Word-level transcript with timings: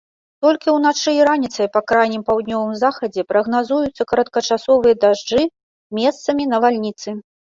Толькі 0.43 0.69
ўначы 0.75 1.09
і 1.15 1.25
раніцай 1.27 1.67
па 1.75 1.81
крайнім 1.91 2.23
паўднёвым 2.29 2.71
захадзе 2.83 3.23
прагназуюцца 3.33 4.05
кароткачасовыя 4.13 4.95
дажджы, 5.05 5.39
месцамі 6.01 6.43
навальніцы. 6.55 7.09